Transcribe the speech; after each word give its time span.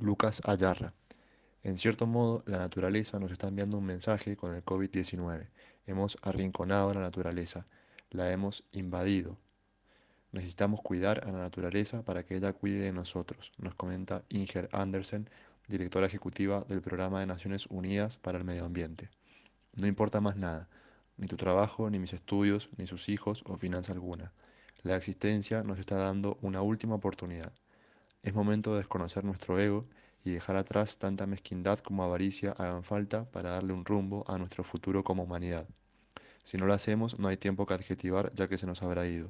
Lucas 0.00 0.40
Ayarra. 0.44 0.94
En 1.62 1.76
cierto 1.76 2.06
modo, 2.06 2.42
la 2.46 2.58
naturaleza 2.58 3.18
nos 3.20 3.30
está 3.30 3.48
enviando 3.48 3.76
un 3.76 3.84
mensaje 3.84 4.36
con 4.36 4.54
el 4.54 4.64
COVID-19. 4.64 5.46
Hemos 5.86 6.16
arrinconado 6.22 6.90
a 6.90 6.94
la 6.94 7.00
naturaleza, 7.00 7.66
la 8.10 8.32
hemos 8.32 8.64
invadido. 8.72 9.36
Necesitamos 10.32 10.80
cuidar 10.80 11.20
a 11.26 11.32
la 11.32 11.38
naturaleza 11.38 12.02
para 12.02 12.24
que 12.24 12.36
ella 12.36 12.52
cuide 12.54 12.84
de 12.84 12.92
nosotros, 12.92 13.52
nos 13.58 13.74
comenta 13.74 14.24
Inger 14.30 14.70
Andersen, 14.72 15.28
directora 15.68 16.06
ejecutiva 16.06 16.62
del 16.62 16.80
Programa 16.80 17.20
de 17.20 17.26
Naciones 17.26 17.66
Unidas 17.66 18.16
para 18.16 18.38
el 18.38 18.44
Medio 18.44 18.64
Ambiente. 18.64 19.10
No 19.80 19.86
importa 19.86 20.20
más 20.20 20.36
nada, 20.36 20.68
ni 21.18 21.26
tu 21.26 21.36
trabajo, 21.36 21.90
ni 21.90 21.98
mis 21.98 22.14
estudios, 22.14 22.70
ni 22.78 22.86
sus 22.86 23.08
hijos 23.10 23.44
o 23.46 23.58
finanza 23.58 23.92
alguna. 23.92 24.32
La 24.82 24.96
existencia 24.96 25.62
nos 25.62 25.78
está 25.78 25.96
dando 25.96 26.38
una 26.40 26.62
última 26.62 26.94
oportunidad. 26.94 27.52
Es 28.22 28.34
momento 28.34 28.72
de 28.72 28.78
desconocer 28.78 29.24
nuestro 29.24 29.58
ego 29.58 29.86
y 30.24 30.32
dejar 30.32 30.56
atrás 30.56 30.98
tanta 30.98 31.26
mezquindad 31.26 31.78
como 31.78 32.04
avaricia 32.04 32.52
hagan 32.52 32.84
falta 32.84 33.24
para 33.24 33.50
darle 33.50 33.72
un 33.72 33.86
rumbo 33.86 34.24
a 34.28 34.36
nuestro 34.36 34.62
futuro 34.62 35.02
como 35.02 35.22
humanidad. 35.22 35.66
Si 36.42 36.58
no 36.58 36.66
lo 36.66 36.74
hacemos, 36.74 37.18
no 37.18 37.28
hay 37.28 37.38
tiempo 37.38 37.64
que 37.64 37.74
adjetivar 37.74 38.30
ya 38.34 38.46
que 38.46 38.58
se 38.58 38.66
nos 38.66 38.82
habrá 38.82 39.06
ido. 39.06 39.28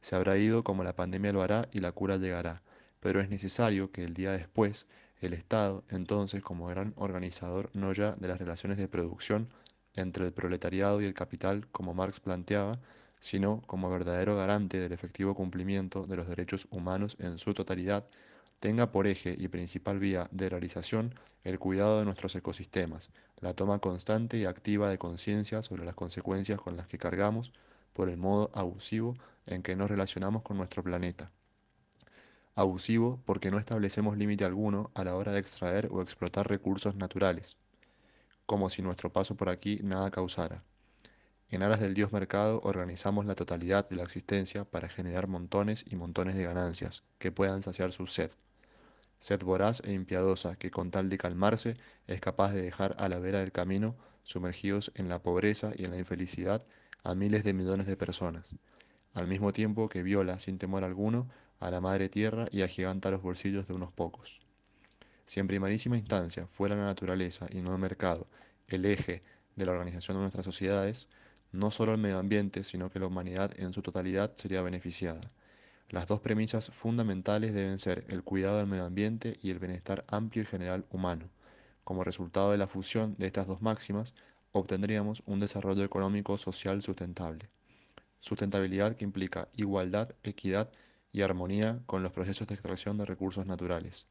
Se 0.00 0.16
habrá 0.16 0.38
ido 0.38 0.64
como 0.64 0.84
la 0.84 0.96
pandemia 0.96 1.32
lo 1.32 1.42
hará 1.42 1.68
y 1.70 1.80
la 1.80 1.92
cura 1.92 2.16
llegará, 2.16 2.62
pero 3.00 3.20
es 3.20 3.28
necesario 3.28 3.90
que 3.92 4.02
el 4.02 4.14
día 4.14 4.32
después, 4.32 4.86
el 5.20 5.34
Estado, 5.34 5.84
entonces 5.90 6.42
como 6.42 6.66
gran 6.66 6.94
organizador 6.96 7.68
no 7.74 7.92
ya 7.92 8.12
de 8.12 8.28
las 8.28 8.38
relaciones 8.38 8.78
de 8.78 8.88
producción 8.88 9.50
entre 9.94 10.26
el 10.26 10.32
proletariado 10.32 11.02
y 11.02 11.04
el 11.04 11.14
capital 11.14 11.68
como 11.72 11.92
Marx 11.92 12.20
planteaba, 12.20 12.80
sino 13.24 13.62
como 13.62 13.88
verdadero 13.88 14.36
garante 14.36 14.78
del 14.78 14.92
efectivo 14.92 15.34
cumplimiento 15.34 16.04
de 16.04 16.16
los 16.16 16.28
derechos 16.28 16.68
humanos 16.70 17.16
en 17.18 17.38
su 17.38 17.54
totalidad, 17.54 18.04
tenga 18.60 18.92
por 18.92 19.06
eje 19.06 19.34
y 19.38 19.48
principal 19.48 19.98
vía 19.98 20.28
de 20.30 20.50
realización 20.50 21.14
el 21.42 21.58
cuidado 21.58 21.98
de 21.98 22.04
nuestros 22.04 22.36
ecosistemas, 22.36 23.08
la 23.40 23.54
toma 23.54 23.78
constante 23.78 24.36
y 24.36 24.44
activa 24.44 24.90
de 24.90 24.98
conciencia 24.98 25.62
sobre 25.62 25.86
las 25.86 25.94
consecuencias 25.94 26.60
con 26.60 26.76
las 26.76 26.86
que 26.86 26.98
cargamos 26.98 27.54
por 27.94 28.10
el 28.10 28.18
modo 28.18 28.50
abusivo 28.52 29.16
en 29.46 29.62
que 29.62 29.74
nos 29.74 29.88
relacionamos 29.88 30.42
con 30.42 30.58
nuestro 30.58 30.82
planeta. 30.82 31.32
Abusivo 32.54 33.22
porque 33.24 33.50
no 33.50 33.58
establecemos 33.58 34.18
límite 34.18 34.44
alguno 34.44 34.90
a 34.92 35.02
la 35.02 35.16
hora 35.16 35.32
de 35.32 35.40
extraer 35.40 35.88
o 35.90 36.02
explotar 36.02 36.46
recursos 36.46 36.94
naturales, 36.94 37.56
como 38.44 38.68
si 38.68 38.82
nuestro 38.82 39.10
paso 39.10 39.34
por 39.34 39.48
aquí 39.48 39.80
nada 39.82 40.10
causara. 40.10 40.62
En 41.50 41.62
aras 41.62 41.78
del 41.78 41.94
dios 41.94 42.12
mercado 42.12 42.60
organizamos 42.64 43.26
la 43.26 43.34
totalidad 43.34 43.88
de 43.88 43.96
la 43.96 44.02
existencia 44.02 44.64
para 44.64 44.88
generar 44.88 45.28
montones 45.28 45.84
y 45.86 45.94
montones 45.94 46.34
de 46.34 46.44
ganancias 46.44 47.04
que 47.18 47.30
puedan 47.30 47.62
saciar 47.62 47.92
su 47.92 48.06
sed. 48.06 48.30
Sed 49.18 49.42
voraz 49.42 49.80
e 49.84 49.92
impiadosa 49.92 50.56
que 50.56 50.70
con 50.70 50.90
tal 50.90 51.08
de 51.08 51.18
calmarse 51.18 51.74
es 52.06 52.20
capaz 52.20 52.52
de 52.52 52.62
dejar 52.62 52.96
a 52.98 53.08
la 53.08 53.18
vera 53.18 53.38
del 53.38 53.52
camino, 53.52 53.94
sumergidos 54.22 54.90
en 54.96 55.08
la 55.08 55.22
pobreza 55.22 55.72
y 55.76 55.84
en 55.84 55.92
la 55.92 55.98
infelicidad, 55.98 56.66
a 57.04 57.14
miles 57.14 57.44
de 57.44 57.52
millones 57.52 57.86
de 57.86 57.96
personas, 57.96 58.54
al 59.12 59.28
mismo 59.28 59.52
tiempo 59.52 59.88
que 59.88 60.02
viola 60.02 60.38
sin 60.40 60.58
temor 60.58 60.82
alguno 60.82 61.28
a 61.60 61.70
la 61.70 61.80
madre 61.80 62.08
tierra 62.08 62.48
y 62.50 62.62
agiganta 62.62 63.10
los 63.10 63.22
bolsillos 63.22 63.68
de 63.68 63.74
unos 63.74 63.92
pocos. 63.92 64.42
Si 65.24 65.40
en 65.40 65.46
primerísima 65.46 65.96
instancia 65.96 66.46
fuera 66.46 66.74
la 66.74 66.84
naturaleza 66.84 67.46
y 67.50 67.62
no 67.62 67.72
el 67.72 67.80
mercado 67.80 68.26
el 68.66 68.84
eje 68.86 69.22
de 69.56 69.66
la 69.66 69.72
organización 69.72 70.16
de 70.16 70.22
nuestras 70.22 70.44
sociedades, 70.44 71.08
no 71.54 71.70
solo 71.70 71.92
el 71.92 71.98
medio 71.98 72.18
ambiente, 72.18 72.64
sino 72.64 72.90
que 72.90 72.98
la 72.98 73.06
humanidad 73.06 73.52
en 73.60 73.72
su 73.72 73.80
totalidad 73.80 74.32
sería 74.34 74.60
beneficiada. 74.60 75.20
Las 75.88 76.08
dos 76.08 76.18
premisas 76.18 76.68
fundamentales 76.70 77.54
deben 77.54 77.78
ser 77.78 78.04
el 78.08 78.24
cuidado 78.24 78.58
del 78.58 78.66
medio 78.66 78.84
ambiente 78.84 79.38
y 79.40 79.50
el 79.50 79.60
bienestar 79.60 80.04
amplio 80.08 80.42
y 80.42 80.46
general 80.46 80.84
humano. 80.90 81.30
Como 81.84 82.02
resultado 82.02 82.50
de 82.50 82.58
la 82.58 82.66
fusión 82.66 83.14
de 83.18 83.26
estas 83.26 83.46
dos 83.46 83.62
máximas, 83.62 84.14
obtendríamos 84.50 85.22
un 85.26 85.38
desarrollo 85.38 85.84
económico 85.84 86.38
social 86.38 86.82
sustentable. 86.82 87.48
Sustentabilidad 88.18 88.96
que 88.96 89.04
implica 89.04 89.48
igualdad, 89.52 90.10
equidad 90.24 90.70
y 91.12 91.22
armonía 91.22 91.78
con 91.86 92.02
los 92.02 92.10
procesos 92.10 92.48
de 92.48 92.54
extracción 92.54 92.98
de 92.98 93.04
recursos 93.04 93.46
naturales, 93.46 94.06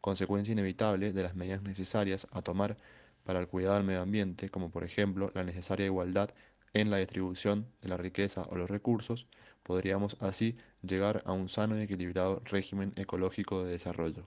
consecuencia 0.00 0.52
inevitable 0.52 1.12
de 1.12 1.22
las 1.24 1.34
medidas 1.34 1.62
necesarias 1.62 2.28
a 2.30 2.42
tomar 2.42 2.76
para 3.24 3.40
el 3.40 3.48
cuidado 3.48 3.74
del 3.74 3.84
medio 3.84 4.02
ambiente, 4.02 4.48
como 4.48 4.70
por 4.70 4.84
ejemplo 4.84 5.32
la 5.34 5.42
necesaria 5.42 5.86
igualdad 5.86 6.30
en 6.74 6.90
la 6.90 6.98
distribución 6.98 7.66
de 7.80 7.88
la 7.88 7.96
riqueza 7.96 8.46
o 8.50 8.56
los 8.56 8.68
recursos, 8.68 9.26
podríamos 9.62 10.16
así 10.20 10.56
llegar 10.82 11.22
a 11.24 11.32
un 11.32 11.48
sano 11.48 11.78
y 11.78 11.82
equilibrado 11.82 12.42
régimen 12.44 12.92
ecológico 12.96 13.64
de 13.64 13.72
desarrollo. 13.72 14.26